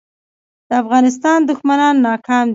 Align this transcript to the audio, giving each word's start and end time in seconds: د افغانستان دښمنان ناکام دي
د 0.67 0.71
افغانستان 0.81 1.39
دښمنان 1.49 1.95
ناکام 2.05 2.45
دي 2.47 2.49